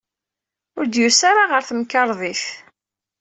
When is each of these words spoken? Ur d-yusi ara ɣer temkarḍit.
Ur 0.77 0.85
d-yusi 0.87 1.25
ara 1.29 1.43
ɣer 1.51 1.61
temkarḍit. 1.69 2.43